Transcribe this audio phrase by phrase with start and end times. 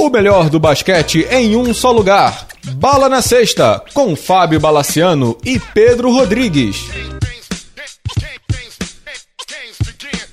[0.00, 2.46] O melhor do basquete em um só lugar.
[2.76, 6.88] Bala na Sexta, com Fábio Balaciano e Pedro Rodrigues.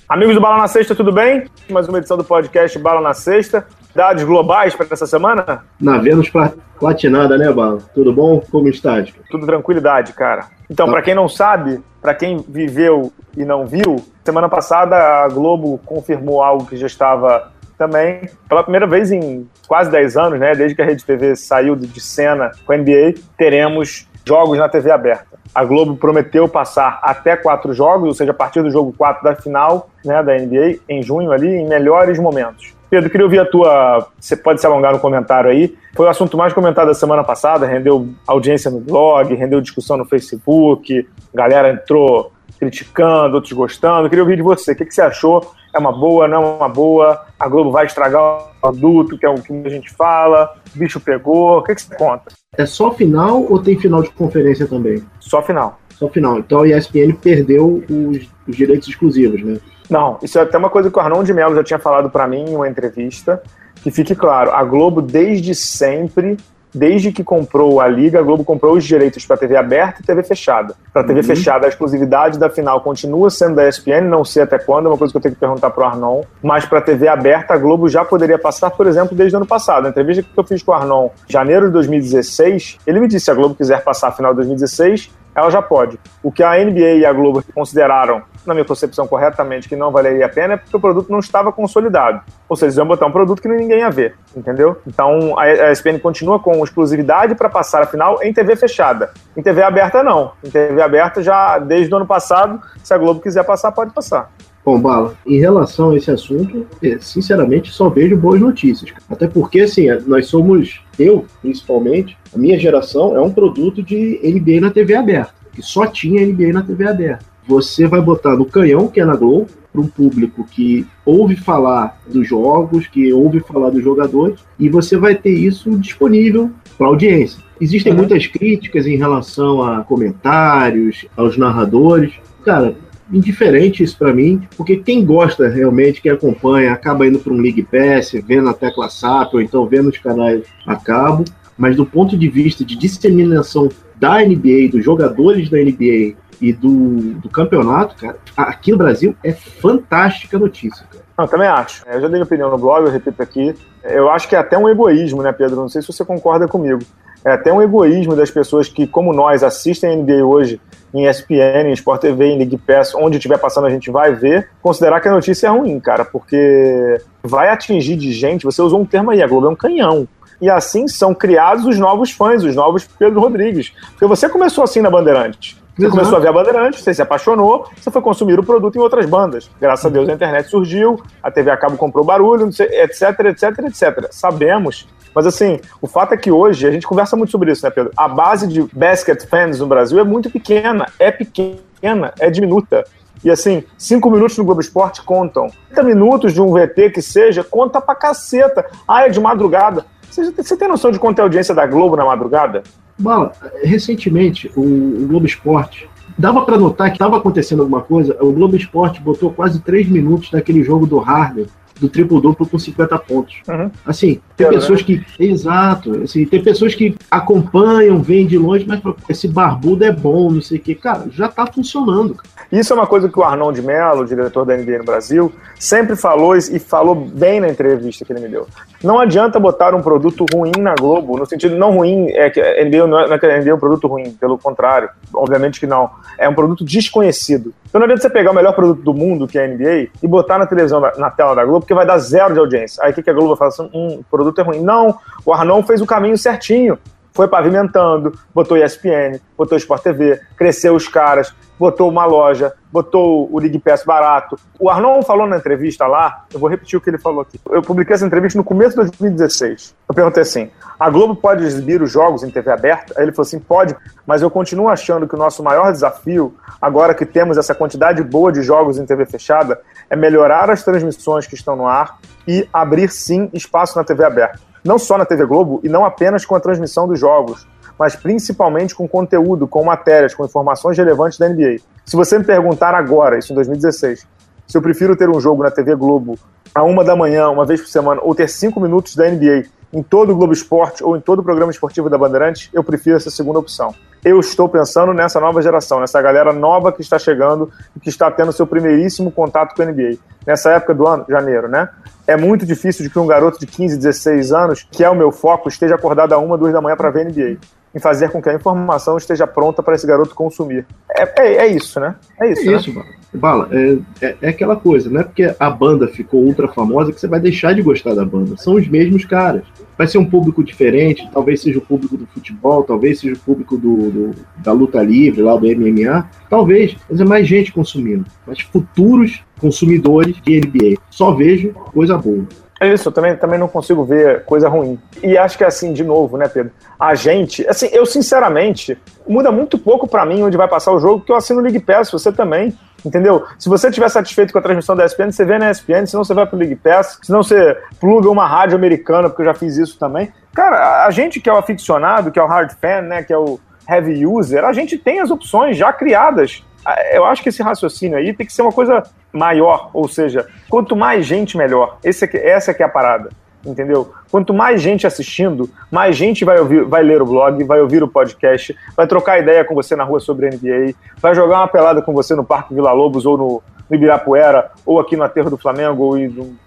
[0.07, 1.49] Amigos do Bala na Sexta, tudo bem?
[1.69, 3.67] Mais uma edição do podcast Bala na Sexta.
[3.93, 5.65] Dados globais para essa semana?
[5.81, 6.31] Na Vênus
[6.79, 7.79] platinada, né, Bala?
[7.93, 8.41] Tudo bom?
[8.49, 9.03] Como está?
[9.29, 10.47] Tudo tranquilidade, cara.
[10.69, 10.93] Então, tá.
[10.93, 16.41] para quem não sabe, para quem viveu e não viu, semana passada a Globo confirmou
[16.41, 20.81] algo que já estava também, pela primeira vez em quase 10 anos, né, desde que
[20.81, 25.37] a Rede TV saiu de cena com a NBA, teremos jogos na TV aberta.
[25.53, 29.35] A Globo prometeu passar até quatro jogos, ou seja, a partir do jogo 4 da
[29.35, 32.75] final né, da NBA, em junho ali, em melhores momentos.
[32.89, 34.07] Pedro, queria ouvir a tua.
[34.19, 35.75] Você pode se alongar no comentário aí.
[35.93, 40.05] Foi o assunto mais comentado da semana passada, rendeu audiência no blog, rendeu discussão no
[40.05, 44.09] Facebook, galera entrou criticando, outros gostando.
[44.09, 44.71] queria ouvir de você.
[44.71, 45.53] O que, que você achou?
[45.77, 47.23] É uma boa, não é uma boa?
[47.39, 50.55] A Globo vai estragar o produto, que é o que a gente fala?
[50.75, 51.59] O bicho pegou?
[51.59, 52.31] O que, que você conta?
[52.57, 55.03] É só final ou tem final de conferência também?
[55.19, 55.79] Só final.
[55.93, 56.39] Só final.
[56.39, 59.59] Então a ESPN perdeu os, os direitos exclusivos, né?
[59.87, 62.27] Não, isso é até uma coisa que o Arnon de Mello já tinha falado para
[62.27, 63.43] mim em uma entrevista.
[63.75, 66.37] Que fique claro, a Globo desde sempre
[66.77, 70.23] desde que comprou a Liga, a Globo comprou os direitos para TV aberta e TV
[70.23, 70.75] fechada.
[70.93, 71.25] Para TV uhum.
[71.25, 74.97] fechada, a exclusividade da final continua sendo da ESPN, não sei até quando, é uma
[74.97, 76.21] coisa que eu tenho que perguntar para o Arnon.
[76.41, 79.83] Mas para TV aberta, a Globo já poderia passar, por exemplo, desde o ano passado.
[79.83, 83.25] Na entrevista que eu fiz com o Arnon, em janeiro de 2016, ele me disse:
[83.25, 85.99] se a Globo quiser passar a final de 2016, ela já pode.
[86.23, 90.25] O que a NBA e a Globo consideraram, na minha concepção corretamente, que não valeria
[90.25, 92.21] a pena é porque o produto não estava consolidado.
[92.49, 94.81] Ou seja, eles iam botar um produto que ninguém ia ver, entendeu?
[94.87, 99.11] Então a ESPN continua com exclusividade para passar a final em TV fechada.
[99.35, 100.31] Em TV aberta, não.
[100.43, 104.31] Em TV aberta, já desde o ano passado, se a Globo quiser passar, pode passar.
[104.67, 108.91] Bom, Bala, em relação a esse assunto, é, sinceramente só vejo boas notícias.
[109.09, 114.59] Até porque, assim, nós somos, eu principalmente, a minha geração é um produto de NBA
[114.59, 117.23] na TV aberta, que só tinha NBA na TV aberta.
[117.47, 122.01] Você vai botar no canhão, que é na Globo, para um público que ouve falar
[122.05, 127.41] dos jogos, que ouve falar dos jogadores, e você vai ter isso disponível para audiência.
[127.61, 127.99] Existem uhum.
[127.99, 132.11] muitas críticas em relação a comentários, aos narradores.
[132.43, 132.75] Cara,
[133.11, 137.63] indiferente isso para mim, porque quem gosta realmente, quem acompanha, acaba indo para um League
[137.63, 141.23] Pass, vendo a tecla SAP, ou então vendo os canais a cabo,
[141.57, 147.15] mas do ponto de vista de disseminação da NBA, dos jogadores da NBA e do,
[147.15, 151.07] do campeonato, cara, aqui no Brasil é fantástica notícia, cara.
[151.17, 151.83] Eu também acho.
[151.87, 153.55] Eu já dei minha opinião no blog, eu repito aqui.
[153.83, 155.55] Eu acho que é até um egoísmo, né, Pedro?
[155.55, 156.79] Não sei se você concorda comigo.
[157.27, 160.61] É até um egoísmo das pessoas que, como nós, assistem a NBA hoje
[160.93, 164.49] em ESPN, em Sport TV, em League Pass, onde estiver passando a gente vai ver,
[164.61, 168.85] considerar que a notícia é ruim, cara, porque vai atingir de gente, você usou um
[168.85, 170.07] termo aí, a Globo é um canhão.
[170.41, 173.73] E assim são criados os novos fãs, os novos Pedro Rodrigues.
[173.89, 175.57] Porque você começou assim na Bandeirantes.
[175.75, 175.97] Você Exato.
[175.97, 179.05] começou a ver a Bandeirantes, você se apaixonou, você foi consumir o produto em outras
[179.05, 179.51] bandas.
[179.59, 184.07] Graças a Deus a internet surgiu, a TV a cabo comprou barulho, etc, etc, etc.
[184.11, 184.87] Sabemos
[185.17, 187.91] mas assim, o fato é que hoje, a gente conversa muito sobre isso, né, Pedro?
[187.97, 192.83] A base de basket fans no Brasil é muito pequena, é pequena, é diminuta.
[193.23, 195.47] E assim, cinco minutos no Globo Esporte contam.
[195.69, 198.63] 30 minutos de um VT que seja, conta pra caceta.
[198.87, 199.87] Ah, é de madrugada.
[200.07, 202.61] Você, tem noção de quanto é a audiência da Globo na madrugada?
[202.95, 203.31] Bala,
[203.63, 208.17] recentemente, o Globo Esporte dava para notar que estava acontecendo alguma coisa.
[208.21, 211.45] O Globo Esporte botou quase três minutos naquele jogo do Harden
[211.79, 213.35] do triplo-duplo com 50 pontos.
[213.47, 213.71] Uhum.
[213.85, 214.85] Assim, tem pessoas né?
[214.85, 215.23] que.
[215.23, 216.01] Exato.
[216.03, 220.57] Assim, tem pessoas que acompanham, vêm de longe, mas esse barbudo é bom, não sei
[220.57, 220.75] o quê.
[220.75, 222.17] Cara, já tá funcionando.
[222.51, 225.95] Isso é uma coisa que o Arnon de Mello, diretor da NBA no Brasil, sempre
[225.95, 228.47] falou e falou bem na entrevista que ele me deu.
[228.83, 232.63] Não adianta botar um produto ruim na Globo, no sentido não ruim, é que a
[232.63, 235.59] NBA não é, não é que a NBA é um produto ruim, pelo contrário, obviamente
[235.59, 235.89] que não.
[236.17, 237.53] É um produto desconhecido.
[237.67, 240.07] Então não adianta você pegar o melhor produto do mundo, que é a NBA, e
[240.07, 242.83] botar na televisão, na tela da Globo, porque vai dar zero de audiência.
[242.83, 243.69] Aí o que, a Globo fala assim?
[243.73, 244.61] Hum, o produto é ruim.
[244.61, 246.77] Não, o Arnon fez o caminho certinho.
[247.17, 253.39] Foi pavimentando, botou ESPN, botou Sport TV, cresceu os caras, botou uma loja, botou o
[253.39, 254.37] League Pass barato.
[254.59, 257.39] O Arnon falou na entrevista lá, eu vou repetir o que ele falou aqui.
[257.49, 259.73] Eu publiquei essa entrevista no começo de 2016.
[259.89, 262.93] Eu perguntei assim: a Globo pode exibir os jogos em TV aberta?
[262.95, 263.75] Aí ele falou assim: pode,
[264.05, 268.31] mas eu continuo achando que o nosso maior desafio, agora que temos essa quantidade boa
[268.31, 269.59] de jogos em TV fechada,
[269.89, 271.97] é melhorar as transmissões que estão no ar
[272.27, 274.46] e abrir sim espaço na TV aberta.
[274.67, 277.47] Não só na TV Globo e não apenas com a transmissão dos jogos,
[277.79, 281.59] mas principalmente com conteúdo, com matérias, com informações relevantes da NBA.
[281.85, 284.05] Se você me perguntar agora, isso em 2016,
[284.45, 286.19] se eu prefiro ter um jogo na TV Globo
[286.53, 289.83] a uma da manhã, uma vez por semana, ou ter cinco minutos da NBA em
[289.83, 293.09] todo o Globo Esporte ou em todo o programa esportivo da Bandeirantes, eu prefiro essa
[293.09, 293.73] segunda opção.
[294.03, 298.09] Eu estou pensando nessa nova geração, nessa galera nova que está chegando e que está
[298.09, 299.97] tendo seu primeiríssimo contato com a NBA.
[300.25, 301.69] Nessa época do ano, janeiro, né?
[302.05, 305.11] É muito difícil de que um garoto de 15, 16 anos, que é o meu
[305.11, 307.37] foco, esteja acordado a uma, duas da manhã para ver NBA
[307.77, 310.65] em fazer com que a informação esteja pronta para esse garoto consumir.
[310.89, 311.95] É, é, é isso, né?
[312.19, 312.41] É isso.
[312.41, 312.57] É né?
[312.57, 312.87] isso, Bala.
[313.13, 316.99] Bala é, é, é, aquela coisa, não é porque a banda ficou ultra famosa que
[316.99, 318.35] você vai deixar de gostar da banda.
[318.37, 319.43] São os mesmos caras.
[319.77, 323.55] Vai ser um público diferente, talvez seja o público do futebol, talvez seja o público
[323.55, 326.09] do, do da luta livre, lá do MMA.
[326.27, 328.05] Talvez, mas é mais gente consumindo.
[328.25, 330.81] Mas futuros consumidores de NBA.
[330.89, 332.25] Só vejo coisa boa.
[332.59, 334.79] É isso, eu também, também não consigo ver coisa ruim.
[335.03, 336.51] E acho que é assim, de novo, né, Pedro?
[336.79, 338.77] A gente, assim, eu sinceramente,
[339.07, 341.59] muda muito pouco para mim onde vai passar o jogo, porque eu assino o League
[341.59, 343.25] Pass, você também, entendeu?
[343.37, 346.15] Se você estiver satisfeito com a transmissão da ESPN, você vê na ESPN, senão você
[346.15, 349.77] vai pro League Pass, senão você pluga uma rádio americana, porque eu já fiz isso
[349.77, 350.11] também.
[350.33, 353.17] Cara, a gente que é o aficionado, que é o hard fan, né, que é
[353.17, 353.39] o
[353.69, 356.43] heavy user, a gente tem as opções já criadas
[356.91, 360.75] eu acho que esse raciocínio aí tem que ser uma coisa maior, ou seja, quanto
[360.75, 361.77] mais gente, melhor.
[361.83, 363.09] Esse que, essa é que é a parada,
[363.45, 363.91] entendeu?
[364.11, 367.87] Quanto mais gente assistindo, mais gente vai, ouvir, vai ler o blog, vai ouvir o
[367.87, 371.93] podcast, vai trocar ideia com você na rua sobre NBA, vai jogar uma pelada com
[371.93, 375.83] você no Parque Vila Lobos ou no, no Ibirapuera, ou aqui no Aterro do Flamengo,
[375.83, 375.97] ou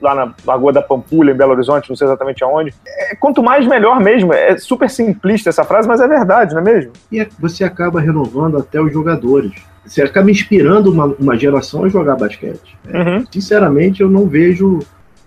[0.00, 2.74] lá na Lagoa da Pampulha, em Belo Horizonte, não sei exatamente aonde.
[2.86, 4.32] É, quanto mais, melhor mesmo.
[4.32, 6.92] É super simplista essa frase, mas é verdade, não é mesmo?
[7.10, 11.88] E é, você acaba renovando até os jogadores você acaba inspirando uma, uma geração a
[11.88, 12.76] jogar basquete.
[12.86, 13.24] Uhum.
[13.30, 14.80] Sinceramente, eu não vejo.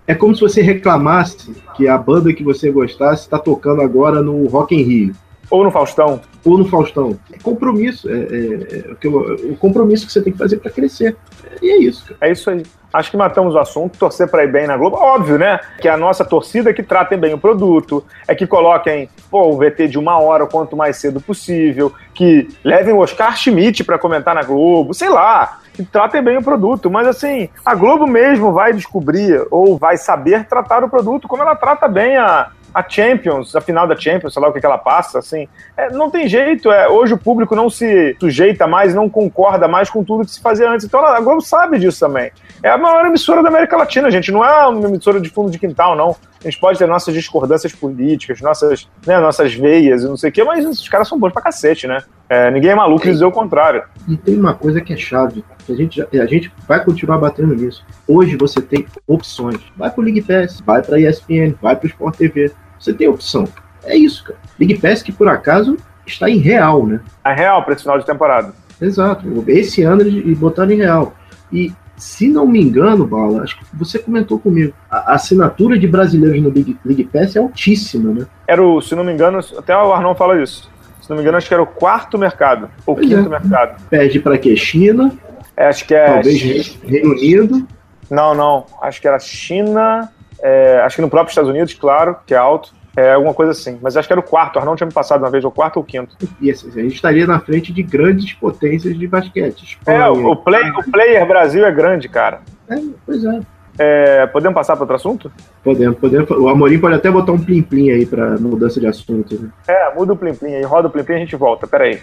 [0.05, 4.45] É como se você reclamasse que a banda que você gostasse está tocando agora no
[4.47, 5.15] Rock in Rio.
[5.53, 6.19] Ou no Faustão.
[6.43, 7.15] Ou no Faustão.
[7.31, 8.09] É compromisso.
[8.09, 11.15] É, é, é o compromisso que você tem que fazer para crescer.
[11.61, 12.05] E é isso.
[12.05, 12.17] Cara.
[12.21, 12.63] É isso aí.
[12.91, 14.97] Acho que matamos o assunto, torcer para ir bem na Globo.
[14.97, 15.59] Óbvio, né?
[15.79, 19.57] Que a nossa torcida é que tratem bem o produto, é que coloquem pô, o
[19.57, 23.99] VT de uma hora o quanto mais cedo possível, que levem o Oscar Schmidt para
[23.99, 26.89] comentar na Globo, sei lá, que tratem bem o produto.
[26.89, 31.55] Mas assim, a Globo mesmo vai descobrir ou vai saber tratar o produto como ela
[31.55, 34.77] trata bem a, a Champions, a final da Champions, sei lá o que, que ela
[34.77, 35.47] passa, assim,
[35.77, 39.89] é, não tem jeito, é, hoje o público não se sujeita mais, não concorda mais
[39.89, 42.31] com tudo que se fazia antes, então a Globo sabe disso também.
[42.61, 45.59] É a maior emissora da América Latina, gente, não é uma emissora de fundo de
[45.59, 46.15] quintal, não.
[46.43, 50.33] A gente pode ter nossas discordâncias políticas, nossas, né, nossas veias e não sei o
[50.33, 52.03] quê, mas os caras são bons pra cacete, né?
[52.27, 53.83] É, ninguém é maluco de dizer o contrário.
[54.07, 57.55] E tem uma coisa que é chave, que a gente, a gente vai continuar batendo
[57.55, 57.85] nisso.
[58.07, 59.59] Hoje você tem opções.
[59.77, 62.51] Vai pro League Pass, vai pra ESPN, vai pro Sport TV.
[62.83, 63.47] Você tem opção.
[63.85, 64.37] É isso, cara.
[64.59, 66.99] League Pass que por acaso está em real, né?
[67.23, 68.53] É real para esse final de temporada.
[68.81, 69.25] Exato.
[69.47, 71.13] Esse ano eles botaram em real.
[71.51, 76.41] E se não me engano, Bala, acho que você comentou comigo, a assinatura de brasileiros
[76.41, 78.25] no League, League Pass é altíssima, né?
[78.47, 80.69] Era o, se não me engano, até o Arnon fala isso.
[81.01, 83.39] Se não me engano, acho que era o quarto mercado, ou pois quinto é.
[83.39, 83.81] mercado.
[83.89, 84.55] Pede para quê?
[84.57, 85.13] China?
[85.55, 86.05] É, acho que é.
[86.05, 87.67] Talvez Reino Unido.
[88.09, 88.65] Não, não.
[88.81, 90.11] Acho que era China,
[90.43, 92.73] é, acho que no próprio Estados Unidos, claro, que é alto.
[92.95, 93.79] É, alguma coisa assim.
[93.81, 94.59] Mas acho que era o quarto.
[94.59, 96.15] O tinha me passado uma vez, o quarto ou o quinto.
[96.39, 99.63] E assim, a gente estaria na frente de grandes potências de basquete.
[99.63, 102.41] Espanha, é, o, play, o player Brasil é grande, cara.
[102.69, 102.75] É,
[103.05, 103.39] pois é.
[103.79, 105.31] É, podemos passar para outro assunto?
[105.63, 106.29] Podemos, podemos.
[106.29, 109.33] O Amorim pode até botar um plim-plim aí para mudança de assunto.
[109.41, 109.49] Né?
[109.67, 111.65] É, muda o plim-plim aí, roda o plim-plim e a gente volta.
[111.65, 111.99] Pera aí.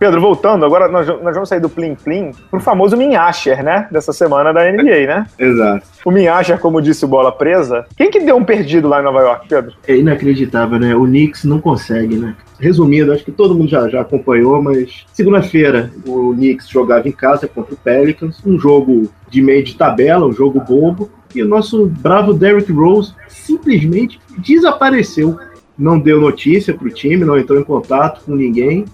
[0.00, 3.86] Pedro, voltando, agora nós, nós vamos sair do Plim Plim pro famoso Minhasher, né?
[3.92, 5.26] Dessa semana da NBA, né?
[5.38, 5.86] Exato.
[6.02, 7.84] O Minhasher, como disse o Bola Presa.
[7.94, 9.74] Quem que deu um perdido lá em Nova York, Pedro?
[9.86, 10.96] É inacreditável, né?
[10.96, 12.34] O Knicks não consegue, né?
[12.58, 17.46] Resumindo, acho que todo mundo já, já acompanhou, mas segunda-feira o Knicks jogava em casa
[17.46, 21.84] contra o Pelicans, um jogo de meio de tabela, um jogo bobo, e o nosso
[21.84, 25.38] bravo Derrick Rose simplesmente desapareceu.
[25.78, 28.86] Não deu notícia pro time, não entrou em contato com ninguém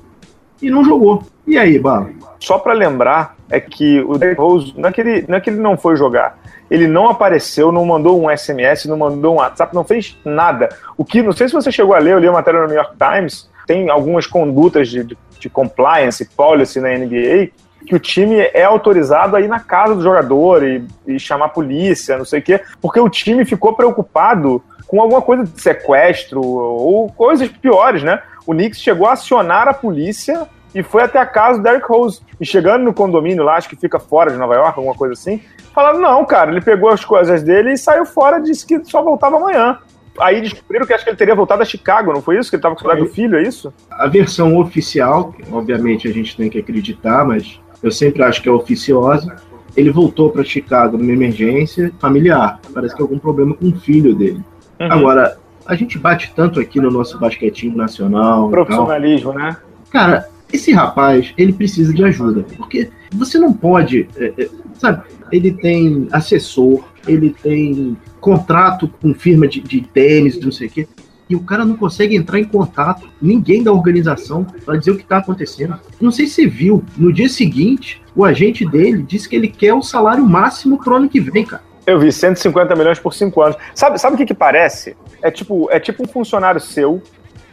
[0.60, 1.22] e não jogou.
[1.46, 2.10] E aí, Bala?
[2.40, 5.50] Só para lembrar, é que o Derrick Rose, não é que, ele, não é que
[5.50, 6.38] ele não foi jogar,
[6.70, 10.68] ele não apareceu, não mandou um SMS, não mandou um WhatsApp, não fez nada.
[10.96, 12.76] O que, não sei se você chegou a ler, eu li a matéria no New
[12.76, 17.50] York Times, tem algumas condutas de, de, de compliance, policy na NBA,
[17.86, 21.50] que o time é autorizado a ir na casa do jogador e, e chamar a
[21.50, 26.40] polícia, não sei o quê, porque o time ficou preocupado com alguma coisa de sequestro
[26.44, 28.20] ou coisas piores, né?
[28.46, 32.20] O Knicks chegou a acionar a polícia e foi até a casa do Derrick Rose.
[32.40, 35.40] E chegando no condomínio lá, acho que fica fora de Nova York, alguma coisa assim,
[35.74, 39.36] falaram: não, cara, ele pegou as coisas dele e saiu fora, disse que só voltava
[39.36, 39.78] amanhã.
[40.18, 42.48] Aí descobriram que acho que ele teria voltado a Chicago, não foi isso?
[42.48, 43.72] Que ele estava com o do filho, é isso?
[43.90, 48.52] A versão oficial, obviamente a gente tem que acreditar, mas eu sempre acho que é
[48.52, 49.36] oficiosa,
[49.76, 52.58] ele voltou para Chicago numa emergência familiar.
[52.72, 54.42] Parece que é algum problema com o filho dele.
[54.80, 54.92] Uhum.
[54.92, 55.36] Agora,
[55.66, 58.49] a gente bate tanto aqui no nosso basquetinho nacional.
[58.50, 59.56] Profissionalismo, né?
[59.90, 62.44] Cara, esse rapaz, ele precisa de ajuda.
[62.56, 64.08] Porque você não pode.
[64.16, 70.52] É, é, sabe, ele tem assessor, ele tem contrato com firma de, de tênis, não
[70.52, 70.88] sei o quê
[71.28, 75.02] e o cara não consegue entrar em contato, ninguém da organização, para dizer o que
[75.02, 75.78] está acontecendo.
[76.00, 79.75] Não sei se você viu, no dia seguinte, o agente dele disse que ele quer
[79.75, 81.62] o salário máximo pro ano que vem, cara.
[81.87, 83.57] Eu vi 150 milhões por cinco anos.
[83.75, 84.97] Sabe, sabe o que, que parece?
[85.23, 87.00] É tipo, é tipo um funcionário seu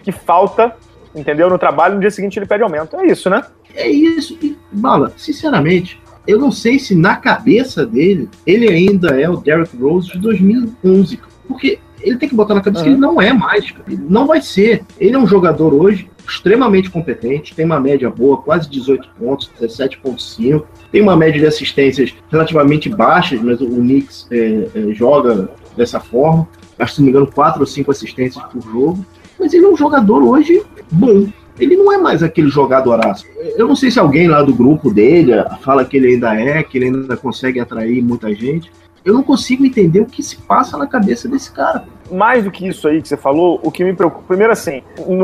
[0.01, 0.75] que falta,
[1.15, 1.49] entendeu?
[1.49, 2.97] No trabalho, no dia seguinte ele pede aumento.
[2.97, 3.43] É isso, né?
[3.75, 4.37] É isso.
[4.41, 9.77] E, Bala, sinceramente, eu não sei se na cabeça dele ele ainda é o Derrick
[9.77, 11.19] Rose de 2011.
[11.47, 12.91] Porque ele tem que botar na cabeça uhum.
[12.91, 13.83] que ele não é mais, cara.
[13.87, 14.83] Ele não vai ser.
[14.99, 20.63] Ele é um jogador hoje extremamente competente, tem uma média boa, quase 18 pontos, 17.5,
[20.91, 26.47] tem uma média de assistências relativamente baixas, mas o Knicks é, é, joga dessa forma.
[26.79, 29.05] Acho que, se não me engano, 4 ou 5 assistências por jogo.
[29.39, 31.27] Mas ele é um jogador hoje bom.
[31.59, 33.25] Ele não é mais aquele jogadoraço.
[33.57, 36.77] Eu não sei se alguém lá do grupo dele fala que ele ainda é, que
[36.77, 38.71] ele ainda consegue atrair muita gente
[39.05, 41.85] eu não consigo entender o que se passa na cabeça desse cara.
[42.11, 44.23] Mais do que isso aí que você falou, o que me preocupa.
[44.27, 44.81] Primeiro, assim,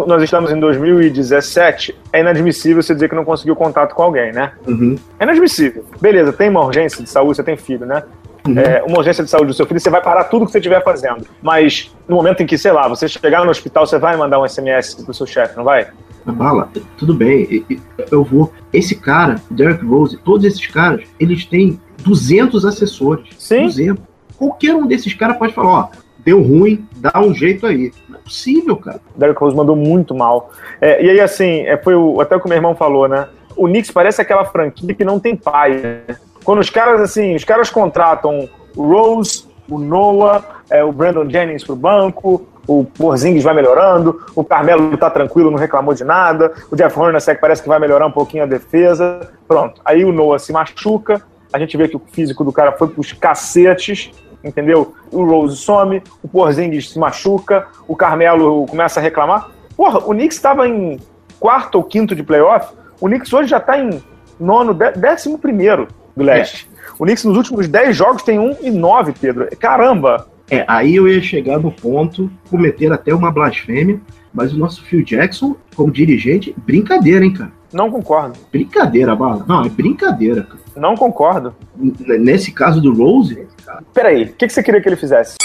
[0.07, 4.53] nós estamos em 2017, é inadmissível você dizer que não conseguiu contato com alguém, né?
[4.67, 4.95] Uhum.
[5.19, 5.85] É inadmissível.
[6.01, 8.03] Beleza, tem uma urgência de saúde, você tem filho, né?
[8.47, 8.57] Uhum.
[8.57, 10.83] É, uma urgência de saúde do seu filho, você vai parar tudo que você estiver
[10.83, 11.25] fazendo.
[11.41, 14.47] Mas no momento em que, sei lá, você chegar no hospital, você vai mandar um
[14.47, 15.87] SMS pro seu chefe, não vai?
[16.25, 17.65] Bala, tudo bem,
[18.11, 18.51] eu vou.
[18.71, 23.27] Esse cara, Derek Rose, todos esses caras, eles têm 200 assessores.
[23.37, 23.63] Sim.
[23.63, 24.03] 200.
[24.37, 25.89] Qualquer um desses caras pode falar, ó,
[26.19, 27.91] deu ruim, dá um jeito aí.
[28.07, 29.01] Não é possível, cara.
[29.15, 30.51] Derek Rose mandou muito mal.
[30.79, 33.27] É, e aí, assim, é, foi o, até o que o meu irmão falou, né?
[33.55, 35.77] O Knicks parece aquela franquia que não tem pai.
[35.77, 36.15] Né?
[36.43, 41.63] Quando os caras, assim, os caras contratam o Rose, o Noah, é, o Brandon Jennings
[41.63, 46.75] pro banco, o Porzingis vai melhorando, o Carmelo tá tranquilo, não reclamou de nada, o
[46.75, 49.31] Jeff Hornacek parece que vai melhorar um pouquinho a defesa.
[49.47, 49.81] Pronto.
[49.83, 53.11] Aí o Noah se machuca, a gente vê que o físico do cara foi pros
[53.13, 54.11] cacetes,
[54.43, 54.93] entendeu?
[55.11, 59.49] O Rose some, o Porzingis se machuca, o Carmelo começa a reclamar.
[59.75, 60.99] Porra, o Knicks estava em
[61.39, 64.01] quarto ou quinto de playoff, o Knicks hoje já está em
[64.39, 66.69] nono, décimo primeiro do leste.
[66.73, 66.91] É.
[66.97, 69.47] O Knicks nos últimos 10 jogos tem 1 e 9, Pedro.
[69.57, 70.27] Caramba!
[70.51, 74.01] É, aí eu ia chegar no ponto, cometer até uma blasfêmia,
[74.33, 77.51] mas o nosso Phil Jackson, como dirigente, brincadeira, hein, cara?
[77.71, 78.37] Não concordo.
[78.51, 79.45] Brincadeira, Bala.
[79.47, 80.59] Não, é brincadeira, cara.
[80.75, 81.53] Não concordo.
[81.77, 83.47] N nesse caso do Rose.
[83.93, 85.35] Peraí, o que, que você queria que ele fizesse?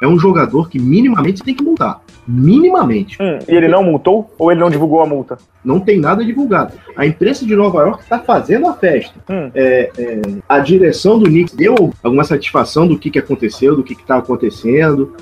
[0.00, 2.02] É um jogador que minimamente tem que multar.
[2.26, 3.16] Minimamente.
[3.20, 4.30] Hum, e ele não multou?
[4.38, 5.38] Ou ele não divulgou a multa?
[5.64, 6.74] Não tem nada divulgado.
[6.96, 9.14] A imprensa de Nova York está fazendo a festa.
[9.30, 9.50] Hum.
[9.54, 13.92] É, é, a direção do Knicks deu alguma satisfação do que, que aconteceu, do que
[13.92, 15.14] está acontecendo.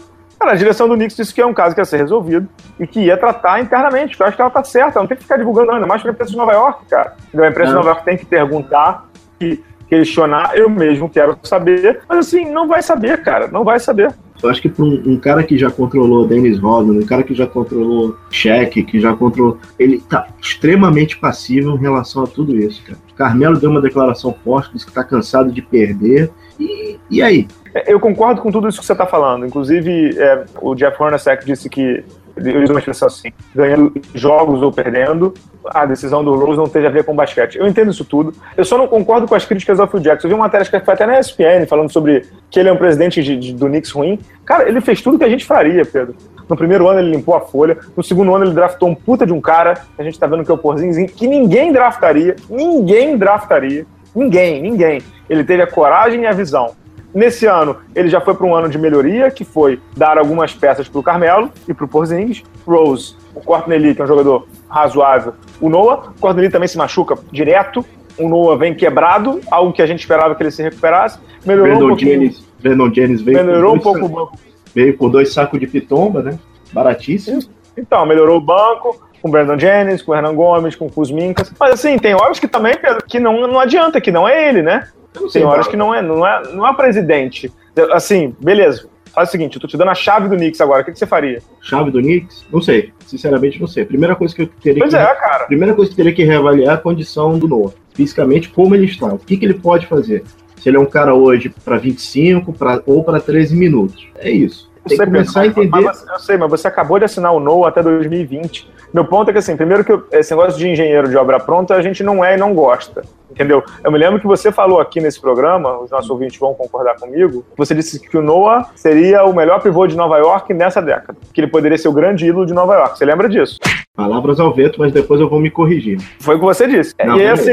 [0.43, 2.49] Cara, a direção do Knicks disse que é um caso que ia ser resolvido
[2.81, 4.19] e que ia tratar internamente.
[4.19, 6.13] Eu acho que ela tá certa, não tem que ficar divulgando ainda mais para a
[6.13, 7.15] imprensa de Nova York, cara.
[7.33, 9.09] A imprensa de Nova York tem que perguntar,
[9.39, 14.13] que questionar, eu mesmo quero saber, mas assim, não vai saber, cara, não vai saber.
[14.43, 17.35] Eu acho que para um, um, cara que já controlou Dennis Rodman, um cara que
[17.35, 19.59] já controlou Shaq, que já controlou.
[19.79, 22.99] Ele tá extremamente passivo em relação a tudo isso, cara.
[23.15, 26.33] Carmelo deu uma declaração forte, disse que tá cansado de perder.
[26.59, 27.49] E, e aí?
[27.87, 29.47] Eu concordo com tudo isso que você está falando.
[29.47, 32.05] Inclusive, é, o Jeff Hornacek disse que
[32.37, 35.35] eu uso uma expressão assim, ganhando jogos ou perdendo,
[35.67, 37.57] a decisão do Rose não teve a ver com basquete.
[37.57, 38.35] Eu entendo isso tudo.
[38.57, 40.27] Eu só não concordo com as críticas ao Phil Jackson.
[40.27, 42.77] Eu vi uma matéria que foi até na ESPN falando sobre que ele é um
[42.77, 44.19] presidente de, de, do Knicks ruim.
[44.45, 46.15] Cara, ele fez tudo que a gente faria, Pedro.
[46.49, 47.79] No primeiro ano ele limpou a folha.
[47.97, 50.51] No segundo ano ele draftou um puta de um cara, a gente tá vendo que
[50.51, 52.37] é o Porzinho, que ninguém draftaria.
[52.49, 53.87] Ninguém draftaria.
[54.15, 55.01] Ninguém, ninguém.
[55.29, 56.75] Ele teve a coragem e a visão
[57.15, 60.89] Nesse ano, ele já foi para um ano de melhoria, que foi dar algumas peças
[60.89, 62.43] para o Carmelo e para o Porzingis.
[62.67, 65.35] Rose, o Cortnelli, que é um jogador razoável.
[65.61, 67.85] O Noah, o Cortnelli também se machuca direto.
[68.19, 71.19] O Noah vem quebrado, algo que a gente esperava que ele se recuperasse.
[71.45, 72.13] Melhorou Brandon um pouquinho.
[72.13, 74.39] Jennings, Brandon Jennings veio melhorou um pouco o banco.
[74.75, 76.39] Veio com dois sacos de pitomba, né?
[76.73, 77.43] Baratíssimo.
[77.77, 81.53] Então, melhorou o banco com o Brandon Jennings, com o Hernan Gomes, com o Kuzminkas.
[81.59, 84.63] Mas assim, tem horas que também, Pedro, que não, não adianta, que não é ele,
[84.63, 84.89] né?
[85.33, 87.53] Tem horas que não é, não é, não é presidente.
[87.93, 88.89] Assim, beleza.
[89.13, 90.81] Faz o seguinte, eu tô te dando a chave do Knicks agora.
[90.81, 91.43] O que, que você faria?
[91.61, 92.47] Chave do Knicks?
[92.51, 92.93] Não sei.
[93.07, 93.85] Sinceramente, não sei.
[93.85, 94.99] Primeira coisa que eu teria pois que.
[94.99, 95.45] é, cara.
[95.45, 97.75] Primeira coisa que eu teria que reavaliar é a condição do Noah.
[97.93, 99.09] Fisicamente, como ele está.
[99.09, 100.25] O que, que ele pode fazer?
[100.57, 104.09] Se ele é um cara hoje para 25 pra, ou para 13 minutos.
[104.17, 104.71] É isso.
[104.89, 105.81] Tem que começar a entender.
[105.81, 108.71] Mas, eu sei, mas você acabou de assinar o Noah até 2020.
[108.93, 111.75] Meu ponto é que, assim, primeiro que eu, esse negócio de engenheiro de obra pronta,
[111.75, 113.03] a gente não é e não gosta.
[113.31, 113.63] Entendeu?
[113.83, 117.43] Eu me lembro que você falou aqui nesse programa, os nossos ouvintes vão concordar comigo,
[117.57, 121.17] você disse que o Noah seria o melhor pivô de Nova York nessa década.
[121.33, 122.99] Que ele poderia ser o grande ídolo de Nova York.
[122.99, 123.59] Você lembra disso?
[123.97, 125.99] Palavras ao vento, mas depois eu vou me corrigir.
[126.21, 126.95] Foi o que você disse.
[127.03, 127.29] Não, e peraí.
[127.33, 127.53] assim.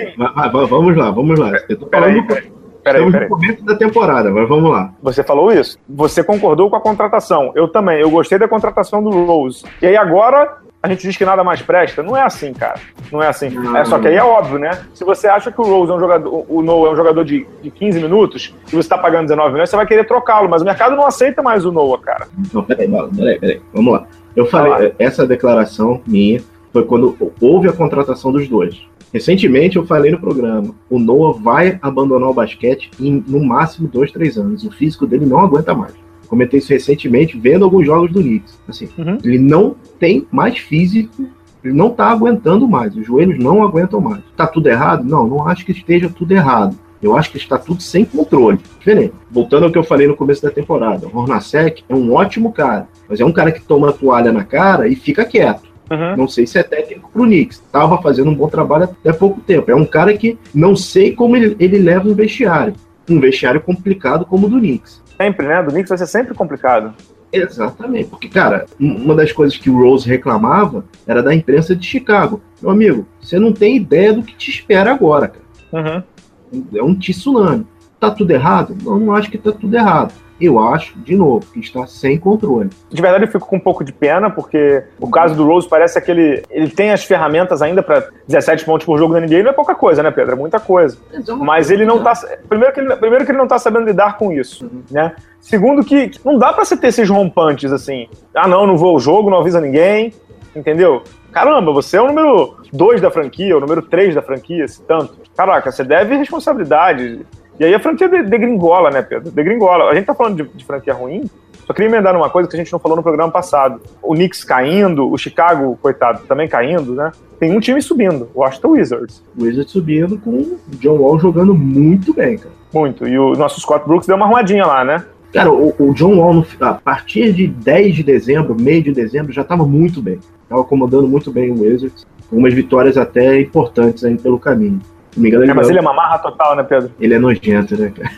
[0.70, 1.52] Vamos lá, vamos lá.
[1.70, 2.52] Eu tô Peraí, falando peraí.
[2.84, 3.30] Peraí, estamos peraí.
[3.30, 4.92] no começo da temporada, mas vamos lá.
[5.02, 5.78] Você falou isso.
[5.88, 7.52] Você concordou com a contratação.
[7.56, 8.02] Eu também.
[8.02, 9.64] Eu gostei da contratação do Rose.
[9.82, 12.02] E aí agora a gente diz que nada mais presta.
[12.02, 12.80] Não é assim, cara.
[13.12, 13.50] Não é assim.
[13.50, 13.76] Não.
[13.76, 14.72] É, só que aí é óbvio, né?
[14.94, 17.46] Se você acha que o Rose é um jogador, o Noah é um jogador de,
[17.62, 20.50] de 15 minutos e você tá pagando 19 milhões, você vai querer trocá-lo.
[20.50, 22.28] Mas o mercado não aceita mais o Noah, cara.
[22.54, 23.62] Não, peraí, Bala, peraí, peraí.
[23.74, 24.08] Vamos lá.
[24.36, 24.92] Eu falei, lá.
[24.98, 28.82] essa declaração minha foi quando houve a contratação dos dois.
[29.12, 34.12] Recentemente eu falei no programa, o Noah vai abandonar o basquete em no máximo dois,
[34.12, 34.64] três anos.
[34.64, 35.94] O físico dele não aguenta mais.
[36.30, 38.58] Comentei isso recentemente vendo alguns jogos do Knicks.
[38.68, 39.18] Assim, Uhum.
[39.24, 41.28] ele não tem mais físico,
[41.64, 42.96] ele não tá aguentando mais.
[42.96, 44.22] Os joelhos não aguentam mais.
[44.38, 45.04] Tá tudo errado?
[45.04, 46.78] Não, não acho que esteja tudo errado.
[47.02, 48.60] Eu acho que está tudo sem controle.
[48.78, 49.14] Diferente.
[49.32, 52.88] Voltando ao que eu falei no começo da temporada, o Hornacek é um ótimo cara,
[53.08, 55.64] mas é um cara que toma a toalha na cara e fica quieto.
[55.90, 56.18] Uhum.
[56.18, 57.64] Não sei se é técnico pro Knicks.
[57.72, 59.72] Tava fazendo um bom trabalho até pouco tempo.
[59.72, 62.74] É um cara que não sei como ele, ele leva um vestiário.
[63.10, 65.02] Um vestiário complicado como o do Knicks.
[65.20, 65.62] Sempre, né?
[65.62, 66.94] Do Knicks vai ser sempre complicado.
[67.32, 68.10] Exatamente.
[68.10, 72.42] Porque, cara, um- uma das coisas que o Rose reclamava era da imprensa de Chicago.
[72.62, 76.04] Meu amigo, você não tem ideia do que te espera agora, cara.
[76.52, 76.64] Uhum.
[76.76, 77.68] É um tsunami.
[78.00, 78.76] Tá tudo errado?
[78.82, 80.14] Não, não acho que tá tudo errado.
[80.40, 82.70] Eu acho, de novo, que está sem controle.
[82.90, 86.00] De verdade, eu fico com um pouco de pena, porque o caso do Rose parece
[86.00, 89.44] que ele, ele tem as ferramentas ainda para 17 pontos por jogo na NBA.
[89.44, 90.32] Não é pouca coisa, né, Pedro?
[90.32, 90.98] É muita coisa.
[91.40, 92.14] Mas ele não tá.
[92.48, 95.14] Primeiro que ele, primeiro que ele não tá sabendo lidar com isso, né?
[95.42, 98.08] Segundo que não dá pra você ter esses rompantes assim.
[98.34, 100.14] Ah, não, não vou ao jogo, não avisa ninguém.
[100.56, 101.04] Entendeu?
[101.32, 105.18] Caramba, você é o número 2 da franquia, o número 3 da franquia, se tanto.
[105.36, 107.26] Caraca, você deve responsabilidade.
[107.60, 109.32] E aí a franquia de- degringola, né, Pedro?
[109.32, 109.90] Degringola.
[109.92, 111.30] A gente tá falando de, de franquia ruim,
[111.66, 113.80] só queria emendar numa coisa que a gente não falou no programa passado.
[114.02, 117.12] O Knicks caindo, o Chicago, coitado, também caindo, né?
[117.40, 119.24] Tem um time subindo, o Washington Wizards.
[119.38, 122.56] O Wizards subindo com o John Wall jogando muito bem, cara.
[122.74, 123.08] Muito.
[123.08, 125.06] E o nosso Scott Brooks deu uma arrumadinha lá, né?
[125.32, 129.44] Cara, o, o John Wall, a partir de 10 de dezembro, meio de dezembro, já
[129.44, 130.20] estava muito bem.
[130.44, 132.06] Estava comandando muito bem o Wizards.
[132.30, 134.80] Com umas vitórias até importantes aí pelo caminho.
[135.12, 136.92] Se não me engano, ele, É, mas ganhou- ele é uma marra total, né, Pedro?
[137.00, 138.10] ele é nojento, né, cara?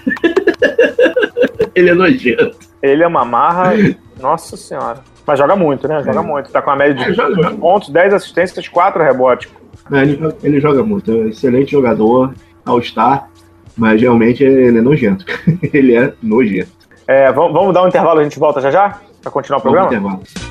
[1.75, 2.51] ele é nojento.
[2.81, 3.71] Ele é uma marra.
[4.19, 4.99] Nossa senhora.
[5.25, 6.03] Mas joga muito, né?
[6.03, 6.23] Joga É.
[6.23, 6.51] muito.
[6.51, 7.47] Tá com a média de É, joga.
[7.47, 9.49] 8 pontos, 10 assistências, 4 rebotes.
[9.91, 11.11] É, ele, joga- ele joga muito.
[11.11, 12.33] É um excelente jogador,
[12.65, 13.29] All-Star.
[13.77, 15.25] Mas realmente ele é nojento.
[15.73, 16.71] ele é nojento.
[17.07, 18.99] É, vamos, vamos dar um intervalo a gente volta já já?
[19.21, 20.19] Pra continuar o Vamos pro programa?
[20.19, 20.50] intervalo.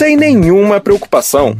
[0.01, 1.55] sem nenhuma preocupação.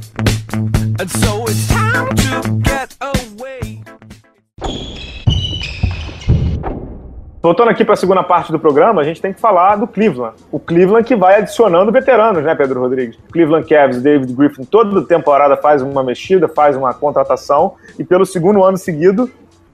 [7.40, 10.38] Voltando aqui para a segunda parte do programa, a gente tem que falar do Cleveland.
[10.52, 13.20] O Cleveland que vai adicionando veteranos, né, Pedro Rodrigues?
[13.32, 18.64] Cleveland Cavs, David Griffin, toda temporada faz uma mexida, faz uma contratação e pelo segundo
[18.64, 19.30] ano seguido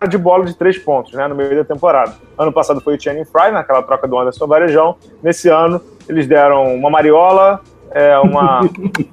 [0.10, 2.16] de bola de três pontos, né, no meio da temporada.
[2.38, 4.98] Ano passado foi o Channing Fry, naquela troca do Anderson Varejão.
[5.24, 8.62] Nesse ano, eles deram uma mariola, é, uma,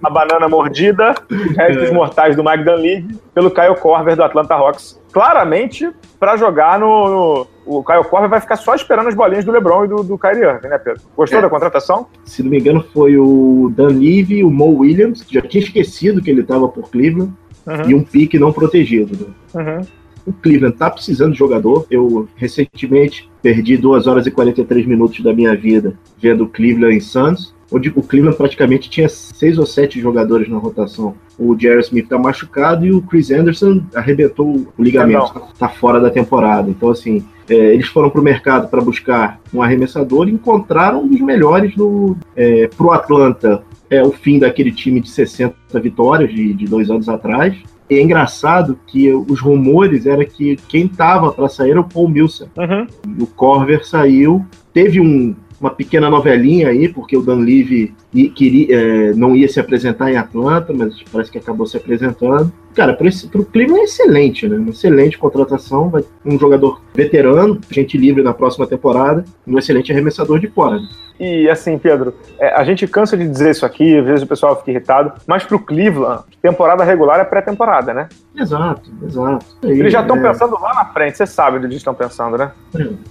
[0.00, 1.14] uma banana mordida,
[1.56, 5.00] restos mortais do Mike Dunleavy, pelo Kyle Korver do Atlanta Hawks.
[5.12, 9.52] Claramente para jogar no, no- O Kyle Korver vai ficar só esperando as bolinhas do
[9.52, 11.00] LeBron e do, do Kyrie Irving, né, Pedro?
[11.16, 11.42] Gostou É.
[11.42, 12.06] da contratação?
[12.24, 16.20] Se não me engano, foi o Dan Levy, o Mo Williams, que já tinha esquecido
[16.20, 17.32] que ele estava por Cleveland,
[17.66, 19.16] Uhum, e um pique não protegido.
[19.26, 19.34] né?
[19.54, 19.86] uhum.
[20.26, 21.86] O Cleveland tá precisando de jogador.
[21.90, 27.54] Eu recentemente perdi 2 horas e 43 minutos da minha vida vendo o Cleveland Suns,
[27.74, 31.14] onde o Cleveland praticamente tinha seis ou sete jogadores na rotação.
[31.36, 34.46] O Jerry Smith tá machucado e o Chris Anderson arrebentou
[34.78, 36.70] o ligamento, tá, tá fora da temporada.
[36.70, 41.08] Então, assim, é, eles foram para o mercado para buscar um arremessador e encontraram um
[41.08, 43.64] dos melhores no, é, pro Atlanta.
[43.90, 47.56] É o fim daquele time de 60 vitórias de, de dois anos atrás.
[47.90, 52.08] E é engraçado que os rumores era que quem tava para sair era o Paul
[52.08, 52.46] Milson.
[52.56, 52.86] Uhum.
[53.20, 55.34] O Corver saiu, teve um,
[55.64, 57.94] uma pequena novelinha aí, porque o Dan Levy
[58.34, 62.52] queria, é, não ia se apresentar em Atlanta, mas parece que acabou se apresentando.
[62.74, 64.56] Cara, para o Cleveland é excelente, né?
[64.56, 65.92] Uma excelente contratação,
[66.24, 70.76] um jogador veterano, gente livre na próxima temporada, um excelente arremessador de fora.
[70.76, 70.88] né?
[71.20, 74.56] E assim, Pedro, é, a gente cansa de dizer isso aqui, às vezes o pessoal
[74.58, 78.08] fica irritado, mas pro Cleveland, temporada regular é pré-temporada, né?
[78.36, 79.46] Exato, exato.
[79.62, 82.50] Eles já estão É, pensando lá na frente, você sabe onde eles estão pensando, né?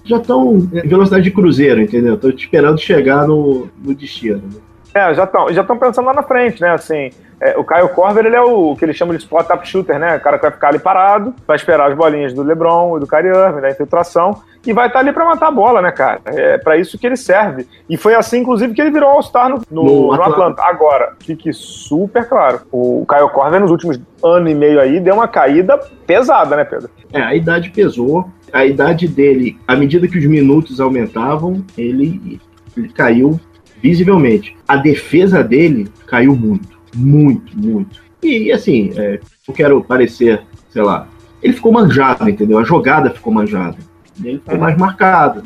[0.03, 2.17] Já estão em velocidade de cruzeiro, entendeu?
[2.17, 4.37] Tô esperando chegar no, no destino.
[4.53, 4.59] né?
[4.93, 6.71] É, já estão já estão pensando lá na frente, né?
[6.71, 7.09] Assim,
[7.41, 10.17] é, o Caio Corver, ele é o que eles chamam de spot-up shooter, né?
[10.17, 13.07] O cara que vai ficar ali parado, vai esperar as bolinhas do LeBron e do
[13.07, 16.21] Kyrie Irving, da infiltração, e vai estar ali para matar a bola, né, cara?
[16.25, 17.67] É para isso que ele serve.
[17.89, 20.31] E foi assim, inclusive, que ele virou All-Star no, no, No no Atlanta.
[20.31, 20.63] Atlanta.
[20.63, 25.27] Agora, fique super claro, o Caio Corver, nos últimos ano e meio aí, deu uma
[25.27, 26.89] caída pesada, né, Pedro?
[27.11, 28.29] É, a idade pesou.
[28.53, 32.39] A idade dele, à medida que os minutos aumentavam, ele,
[32.77, 33.39] ele caiu
[33.83, 34.55] visivelmente.
[34.67, 38.01] A defesa dele caiu muito, muito, muito.
[38.23, 41.07] E assim, é, eu quero parecer, sei lá,
[41.41, 42.57] ele ficou manjado, entendeu?
[42.57, 43.75] A jogada ficou manjada.
[44.23, 44.61] E ele ficou Uhum.
[44.61, 45.43] mais marcado.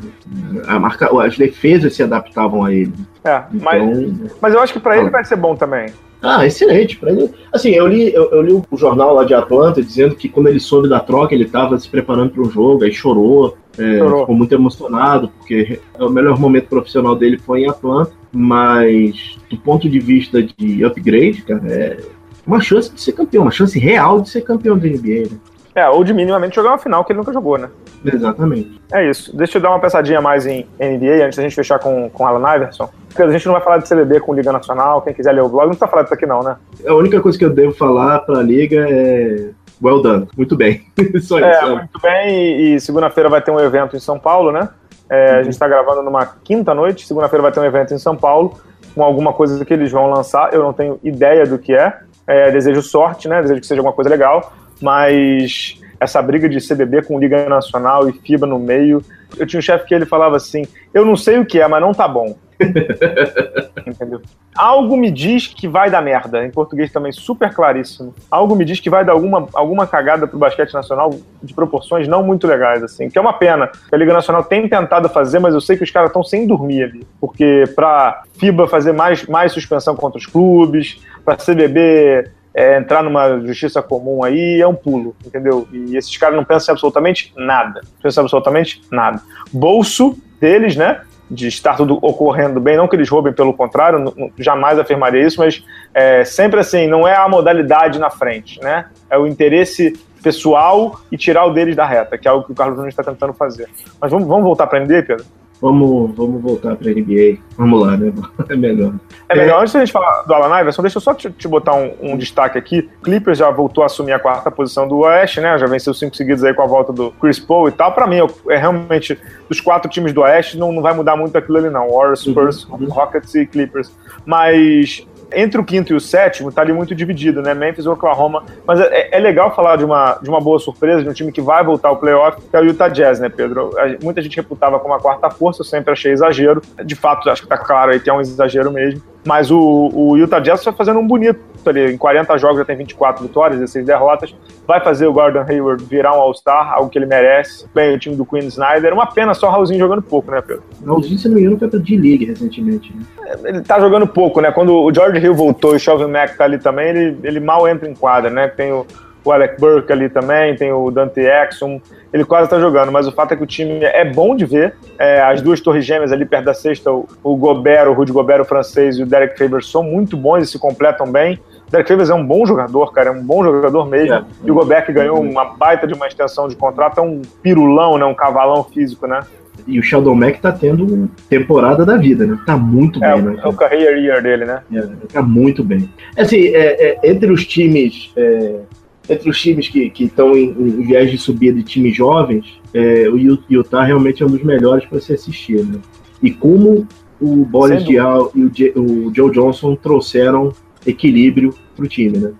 [0.68, 2.92] A marca, as defesas se adaptavam a ele.
[3.24, 5.86] É, mas, Então, mas eu acho que para ele vai ser bom também.
[6.22, 6.96] ah, excelente.
[6.98, 7.30] Pra ele.
[7.52, 10.60] Assim, eu li, eu, eu li o jornal lá de Atlanta dizendo que quando ele
[10.60, 14.54] soube da troca, ele estava se preparando para um jogo, aí chorou, é, ficou muito
[14.54, 20.42] emocionado, porque o melhor momento profissional dele foi em Atlanta, mas do ponto de vista
[20.42, 21.98] de upgrade, cara, é
[22.46, 25.38] uma chance de ser campeão, uma chance real de ser campeão da NBA, né?
[25.74, 27.68] É, ou de minimamente jogar uma final que ele nunca jogou, né?
[28.04, 28.80] Exatamente.
[28.90, 29.36] É isso.
[29.36, 32.56] Deixa eu dar uma pensadinha mais em NBA antes da gente fechar com, com Alan
[32.56, 32.90] Iverson.
[33.06, 35.02] Porque a gente não vai falar de CBB com Liga Nacional.
[35.02, 36.56] Quem quiser ler o blog, não precisa falar disso aqui, não, né?
[36.84, 39.50] A única coisa que eu devo falar para a liga é
[39.82, 40.84] well done, muito bem.
[41.20, 41.44] Só isso.
[41.44, 41.74] É, sabe?
[41.76, 42.28] muito bem.
[42.30, 44.68] E, e segunda-feira vai ter um evento em São Paulo, né?
[45.10, 47.06] É, A gente está gravando numa quinta noite.
[47.06, 48.58] Segunda-feira vai ter um evento em São Paulo
[48.94, 50.52] com alguma coisa que eles vão lançar.
[50.52, 51.98] Eu não tenho ideia do que é.
[52.26, 53.40] É, desejo sorte, né?
[53.40, 54.52] Desejo que seja alguma coisa legal.
[54.82, 59.02] Mas essa briga de CBB com Liga Nacional e FIBA no meio.
[59.36, 61.80] Eu tinha um chefe que ele falava assim: Eu não sei o que é, mas
[61.80, 62.36] não tá bom.
[63.86, 64.20] Entendeu?
[64.56, 66.44] Algo me diz que vai dar merda.
[66.44, 68.12] Em português também super claríssimo.
[68.28, 71.10] Algo me diz que vai dar alguma, alguma cagada pro basquete nacional
[71.40, 73.08] de proporções não muito legais, assim.
[73.08, 73.70] Que é uma pena.
[73.92, 76.82] A Liga Nacional tem tentado fazer, mas eu sei que os caras estão sem dormir
[76.82, 77.06] ali.
[77.20, 83.38] Porque pra FIBA fazer mais, mais suspensão contra os clubes, pra CBB é, entrar numa
[83.38, 85.68] justiça comum aí, é um pulo, entendeu?
[85.72, 87.82] E esses caras não pensam em absolutamente nada.
[87.84, 89.22] Não pensam em absolutamente nada.
[89.52, 91.02] Bolso deles, né?
[91.30, 95.38] de estar tudo ocorrendo bem, não que eles roubem, pelo contrário, não- jamais afirmaria isso,
[95.38, 98.86] mas é, sempre assim, não é a modalidade na frente, né?
[99.10, 99.92] É o interesse
[100.22, 103.04] pessoal e tirar o deles da reta, que é algo que o Carlos Nunes está
[103.04, 103.68] tentando fazer.
[104.00, 105.26] Mas vamos, vamos voltar para a NBA, Pedro?
[105.60, 107.38] Vamos, vamos voltar para a NBA.
[107.56, 108.12] Vamos lá, né?
[108.48, 108.94] É melhor.
[109.28, 111.74] É melhor, antes da gente falar do Alan Iverson, deixa eu só te, te botar
[111.74, 112.88] um, um destaque aqui.
[113.02, 115.58] Clippers já voltou a assumir a quarta posição do Oeste, né?
[115.58, 117.92] Já venceu cinco seguidos aí com a volta do Chris Paul e tal.
[117.92, 118.16] Pra mim,
[118.48, 119.18] é realmente,
[119.48, 121.88] dos quatro times do Oeste, não, não vai mudar muito aquilo ali, não.
[121.90, 122.88] Warriors, Spurs, Uhum.
[122.88, 123.90] Rockets e Clippers.
[124.24, 127.54] Mas entre o quinto e o sétimo, tá ali muito dividido, né?
[127.54, 128.44] Memphis e Oklahoma.
[128.66, 131.40] Mas é, é legal falar de uma, de uma boa surpresa, de um time que
[131.40, 133.70] vai voltar ao playoff, que é o Utah Jazz, né, Pedro?
[134.02, 136.62] Muita gente reputava como a quarta força, eu sempre achei exagero.
[136.84, 139.02] De fato, acho que tá claro aí que é um exagero mesmo.
[139.28, 141.92] Mas o, o Utah Jazz está fazendo um bonito ali.
[141.92, 144.34] Em 40 jogos já tem 24 vitórias, 16 derrotas.
[144.66, 147.66] Vai fazer o Gordon Hayward virar um All-Star, algo que ele merece.
[147.74, 148.94] Bem, o time do Quinn Snyder.
[148.94, 150.62] Uma pena só o Raulzinho jogando pouco, né, Pedro?
[150.80, 152.90] O Raulzinho, se não me engano, foi pra D-League recentemente.
[152.96, 153.04] Né?
[153.44, 154.50] ele tá jogando pouco, né?
[154.50, 157.68] Quando o George Hill voltou e o Shelvin Mack tá ali também, ele, ele mal
[157.68, 158.48] entra em quadra, né?
[158.48, 158.86] Tem o,
[159.28, 161.80] o Alec Burke ali também, tem o Dante Exum,
[162.12, 164.74] ele quase tá jogando, mas o fato é que o time é bom de ver,
[164.98, 168.40] é, as duas torres gêmeas ali perto da sexta, o, o Gobert, o Rudy Gobert,
[168.40, 171.38] o francês e o Derek Favors são muito bons e se completam bem.
[171.66, 174.14] O Derek Favors é um bom jogador, cara, é um bom jogador mesmo.
[174.14, 174.24] É.
[174.44, 177.98] E o Gobert que ganhou uma baita de uma extensão de contrato, é um pirulão,
[177.98, 178.04] né?
[178.06, 179.20] Um cavalão físico, né?
[179.66, 182.38] E o Sheldon Mack tá tendo temporada da vida, né?
[182.46, 183.40] Tá muito É, bem, o- né?
[183.44, 184.62] é o career year dele, né?
[184.72, 185.90] É, tá muito bem.
[186.16, 188.60] Assim, é, é, entre os times, é,
[189.08, 193.14] entre os times que estão em, em viés de subida de times jovens, é, o
[193.14, 195.78] Ut- Utah realmente é um dos melhores para se assistir, né?
[196.22, 196.86] E como
[197.20, 200.52] o Boris Diaw e o, Je- o Joe Johnson trouxeram
[200.86, 202.32] equilíbrio pro time, né?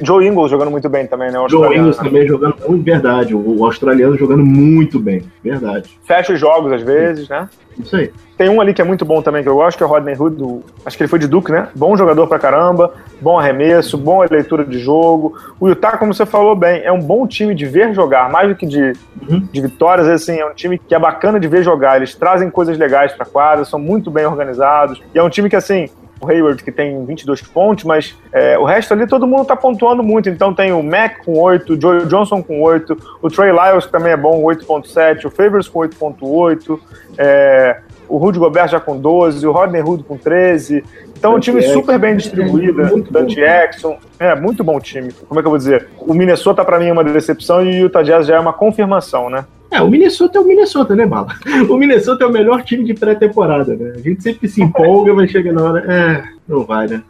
[0.00, 1.38] Joe Ingles jogando muito bem também, né?
[1.38, 2.04] o Joe Ingles né?
[2.04, 3.34] também jogando muito, verdade.
[3.34, 5.98] O, o australiano jogando muito bem, verdade.
[6.04, 7.48] Fecha os jogos às vezes, né?
[7.78, 8.10] Isso aí.
[8.36, 10.16] Tem um ali que é muito bom também, que eu gosto, que é o Rodney
[10.18, 10.36] Hood.
[10.36, 11.68] do- acho que ele foi de Duke, né?
[11.76, 15.34] Bom jogador pra caramba, bom arremesso, boa leitura de jogo.
[15.60, 18.54] O Utah, como você falou bem, é um bom time de ver jogar, mais do
[18.56, 18.92] que de,
[19.28, 19.46] Uhum.
[19.52, 20.08] de vitórias.
[20.08, 21.96] Assim, é um time que é bacana de ver jogar.
[21.96, 25.00] Eles trazem coisas legais pra quadra, são muito bem organizados.
[25.14, 25.88] E é um time que, assim,
[26.20, 30.02] o Hayward, que tem 22 pontos, mas é, o resto ali todo mundo tá pontuando
[30.02, 30.28] muito.
[30.28, 33.92] Então tem o Mac com 8, o Joe Johnson com 8, o Trey Lyles, que
[33.92, 36.78] também é bom, 8.7, o Favors com 8.8,
[37.18, 40.84] é, o Rudy Gobert já com 12, o Rodney Hood com 13.
[41.16, 42.84] Então um Dante time Exum, super bem é, distribuído.
[42.86, 43.40] muito Dante.
[43.40, 45.12] Exum, é muito bom time.
[45.12, 45.88] Como é que eu vou dizer?
[45.98, 49.30] O Minnesota pra mim é uma decepção e o Utah Jazz já é uma confirmação,
[49.30, 49.44] né?
[49.74, 51.34] É, o Minnesota é o Minnesota, né, Bala?
[51.68, 53.94] O Minnesota é o melhor time de pré-temporada, né?
[53.96, 55.92] A gente sempre se empolga, mas chega na hora.
[55.92, 57.02] É, não vai, né?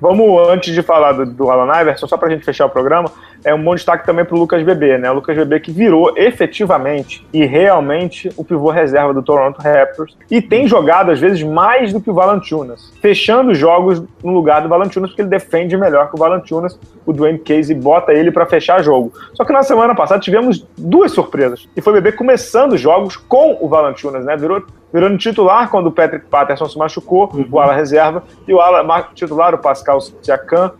[0.00, 3.10] Vamos, antes de falar do, do Alan Iverson, só pra gente fechar o programa,
[3.48, 5.10] é um bom destaque também pro Lucas Bebê, né?
[5.10, 10.40] O Lucas Bebê que virou efetivamente e realmente o pivô reserva do Toronto Raptors e
[10.40, 14.68] tem jogado, às vezes, mais do que o Valanciunas, fechando os jogos no lugar do
[14.68, 18.82] Valanciunas, porque ele defende melhor que o Valanciunas, o Dwayne Casey bota ele pra fechar
[18.82, 19.12] jogo.
[19.34, 23.16] Só que na semana passada tivemos duas surpresas, e foi o Bebê começando os jogos
[23.16, 24.36] com o Valanciunas, né?
[24.36, 27.46] Virou virando titular quando o Patrick Patterson se machucou, Uhum.
[27.50, 30.72] o ala reserva, e o ala titular, o Pascal Siakam,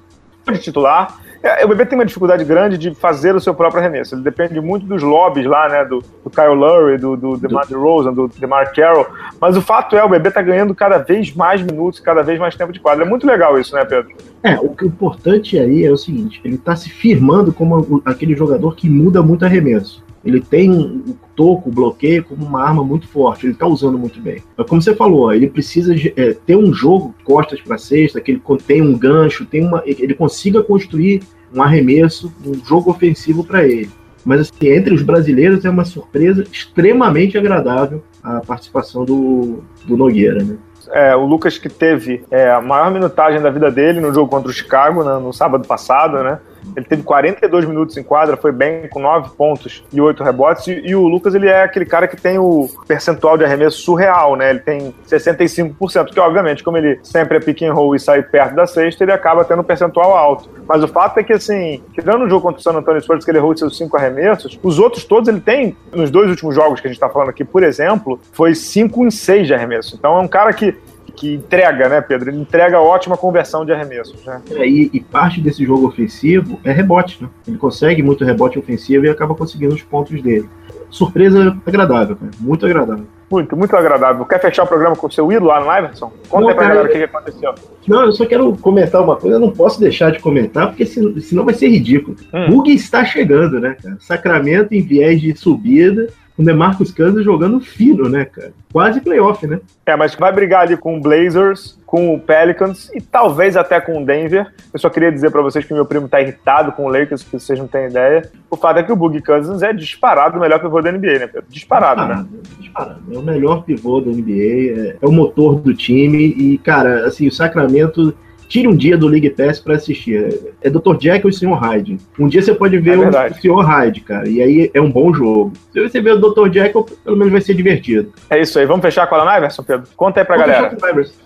[0.50, 1.18] de titular.
[1.42, 4.14] É, o Bebê tem uma dificuldade grande de fazer o seu próprio arremesso.
[4.14, 5.84] Ele depende muito dos lobbies lá, né?
[5.84, 9.06] Do, do Kyle Lowry, do, do DeMar DeRozan, do DeMar Carroll.
[9.40, 12.56] Mas o fato é, o Bebê tá ganhando cada vez mais minutos, cada vez mais
[12.56, 13.04] tempo de quadra.
[13.04, 14.10] É muito legal isso, né, Pedro?
[14.42, 18.34] É, o que é importante aí é o seguinte: ele tá se firmando como aquele
[18.34, 20.04] jogador que muda muito arremesso.
[20.24, 21.04] Ele tem
[21.38, 24.42] toco, o bloqueio como uma arma muito forte, ele tá usando muito bem.
[24.56, 28.42] Mas como você falou, ele precisa é, ter um jogo costas para cesta, que ele
[28.66, 31.22] tem um gancho, tem uma, ele consiga construir
[31.54, 33.88] um arremesso, um jogo ofensivo para ele.
[34.24, 40.42] Mas assim, entre os brasileiros é uma surpresa extremamente agradável a participação do, do Nogueira,
[40.42, 40.56] né?
[40.90, 44.50] É, o Lucas que teve é, a maior minutagem da vida dele no jogo contra
[44.50, 46.40] o Chicago, né, no sábado passado, né?
[46.76, 50.66] Ele teve 42 minutos em quadra, foi bem com 9 pontos e 8 rebotes.
[50.66, 54.36] E, e o Lucas, ele é aquele cara que tem o percentual de arremesso surreal,
[54.36, 54.50] né?
[54.50, 58.54] Ele tem 65%, que obviamente, como ele sempre é pick and roll e sai perto
[58.54, 60.48] da sexta, ele acaba tendo um percentual alto.
[60.66, 63.30] Mas o fato é que, assim, tirando o jogo contra o San Antonio Spurs, que
[63.30, 66.86] ele errou seus 5 arremessos, os outros todos ele tem, nos dois últimos jogos que
[66.86, 69.96] a gente tá falando aqui, por exemplo, foi 5 em 6 de arremesso.
[69.96, 70.76] Então é um cara que
[71.18, 72.30] que entrega, né, Pedro?
[72.30, 74.40] Ele entrega ótima conversão de arremessos, né?
[74.52, 77.28] É, e, e parte desse jogo ofensivo é rebote, né?
[77.46, 80.48] Ele consegue muito rebote ofensivo e acaba conseguindo os pontos dele.
[80.90, 82.30] Surpresa agradável, cara.
[82.40, 83.04] Muito agradável.
[83.30, 84.24] Muito, muito agradável.
[84.24, 86.10] Quer fechar o programa com o seu ídolo lá no Iverson?
[86.30, 87.54] Conta Não, aí pra cara, galera o que, que aconteceu.
[87.86, 91.18] Não, eu só quero comentar uma coisa, eu não posso deixar de comentar, porque sen-
[91.20, 92.16] senão vai ser ridículo.
[92.32, 92.48] Hum.
[92.50, 93.96] Bug está chegando, né, cara?
[94.00, 96.06] Sacramento em viés de subida,
[96.38, 98.52] o DeMarcus Cousins jogando fino, né, cara?
[98.72, 99.60] Quase playoff, né?
[99.84, 104.00] É, mas vai brigar ali com o Blazers, com o Pelicans e talvez até com
[104.00, 104.46] o Denver.
[104.72, 107.32] Eu só queria dizer pra vocês que meu primo tá irritado com o Lakers, que
[107.32, 108.30] vocês não têm ideia.
[108.48, 111.26] O fato é que o Boogie Cousins é disparado o melhor pivô da NBA, né,
[111.26, 111.44] Pedro?
[111.48, 112.24] Disparado, né?
[112.60, 113.00] Disparado.
[113.10, 117.26] É o melhor pivô da NBA, é, é o motor do time e, cara, assim,
[117.26, 118.14] o Sacramento
[118.48, 120.52] tire um dia do League Pass pra assistir.
[120.62, 120.96] É Dr.
[120.98, 121.52] Jekyll e Sr.
[121.52, 121.98] Hyde.
[122.18, 123.34] Um dia você pode ver É o.
[123.34, 123.64] Sr.
[123.64, 125.52] Hyde, cara, e aí é um bom jogo.
[125.72, 126.52] Se você ver o Dr.
[126.52, 128.12] Jekyll, pelo menos vai ser divertido.
[128.30, 128.66] É isso aí.
[128.66, 129.88] Vamos fechar com a Alan Iverson, Pedro?
[129.96, 130.76] Conta aí pra Vamos galera.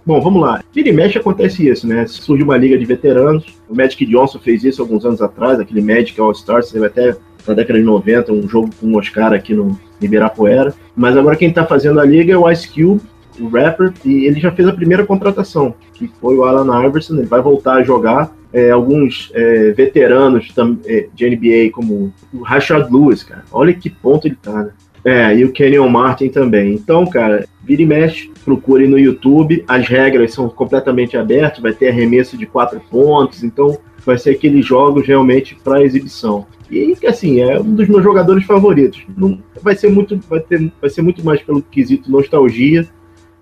[0.04, 0.62] Bom, vamos lá.
[0.74, 2.06] Vira e mexe acontece isso, né?
[2.06, 3.46] Surge uma liga de veteranos.
[3.68, 7.54] O Magic Johnson fez isso alguns anos atrás, aquele Magic All-Star, você vai até na
[7.54, 10.74] década de 90, um jogo com o Oscar aqui no Ibirapuera.
[10.94, 13.00] Mas agora quem tá fazendo a liga é o Ice Cube,
[13.40, 17.14] o rapper, e ele já fez a primeira contratação, que foi o Alan Iverson.
[17.14, 18.35] Ele vai voltar a jogar.
[18.53, 20.53] É, alguns é, veteranos
[20.85, 23.45] é, de NBA, como o Rashad Lewis, cara.
[23.51, 24.73] Olha que ponto ele tá, né?
[25.05, 26.75] É, e o Kenyon Martin também.
[26.75, 29.64] Então, cara, vira e mexe, procure no YouTube.
[29.66, 34.64] As regras são completamente abertas, vai ter arremesso de quatro pontos, então vai ser aqueles
[34.64, 36.47] jogos realmente para exibição.
[36.71, 39.03] E assim, é um dos meus jogadores favoritos.
[39.16, 42.88] Não, vai, ser muito, vai, ter, vai ser muito mais pelo quesito nostalgia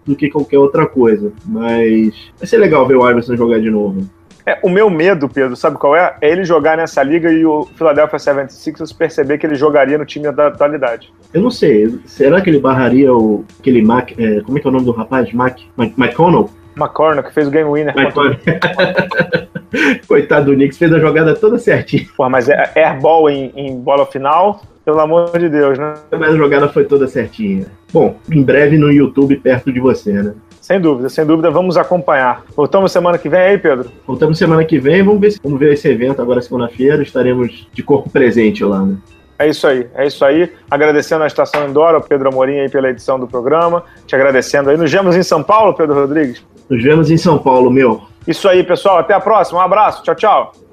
[0.07, 1.33] do que qualquer outra coisa.
[1.45, 4.09] Mas vai ser legal ver o Iverson jogar de novo.
[4.47, 6.17] É, o meu medo, Pedro, sabe qual é?
[6.21, 10.31] É ele jogar nessa liga e o Philadelphia 76ers perceber que ele jogaria no time
[10.33, 11.13] da atualidade.
[11.33, 14.13] Eu não sei, será que ele barraria o, aquele Mac.
[14.19, 15.33] é, como é que é o nome do rapaz?
[15.33, 16.51] Mac, Mac, McConnell?
[16.77, 17.97] McCormick, que fez o game winner.
[17.97, 18.39] McConnell.
[20.09, 22.07] Coitado do Knicks, fez a jogada toda certinha.
[22.17, 25.95] Porra, mas é airball em, em bola final, pelo amor de Deus, né?
[26.11, 27.67] Mas a jogada foi toda certinha.
[27.93, 30.35] Bom, em breve no YouTube perto de você, né?
[30.61, 32.45] Sem dúvida, sem dúvida, vamos acompanhar.
[32.55, 33.91] Voltamos semana que vem aí, Pedro?
[34.07, 38.09] Voltamos semana que vem, vamos ver, vamos ver esse evento agora segunda-feira, estaremos de corpo
[38.11, 38.97] presente lá, né?
[39.41, 40.53] É isso aí, é isso aí.
[40.71, 43.83] Agradecendo a Estação Indora, o Pedro Amorim aí pela edição do programa.
[44.07, 44.77] Te agradecendo aí.
[44.77, 46.45] Nos vemos em São Paulo, Pedro Rodrigues.
[46.69, 48.03] Nos vemos em São Paulo, meu.
[48.29, 48.99] Isso aí, pessoal.
[48.99, 49.61] Até a próxima.
[49.61, 50.03] Um abraço.
[50.03, 50.70] Tchau, tchau.